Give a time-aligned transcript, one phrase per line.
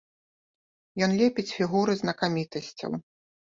[1.09, 2.91] Ён лепіць фігуры знакамітасцяў.